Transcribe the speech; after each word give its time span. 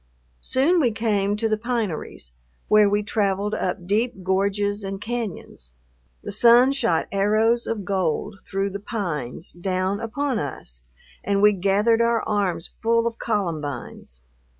Soon 0.41 0.79
we 0.79 0.91
came 0.91 1.37
to 1.37 1.47
the 1.47 1.59
pineries, 1.59 2.31
where 2.67 2.89
we 2.89 3.03
traveled 3.03 3.53
up 3.53 3.85
deep 3.85 4.23
gorges 4.23 4.83
and 4.83 4.99
cañons. 4.99 5.73
The 6.23 6.31
sun 6.31 6.71
shot 6.71 7.07
arrows 7.11 7.67
of 7.67 7.85
gold 7.85 8.37
through 8.43 8.71
the 8.71 8.79
pines 8.79 9.51
down 9.51 9.99
upon 9.99 10.39
us 10.39 10.81
and 11.23 11.39
we 11.39 11.53
gathered 11.53 12.01
our 12.01 12.23
arms 12.27 12.73
full 12.81 13.05
of 13.05 13.19
columbines. 13.19 14.21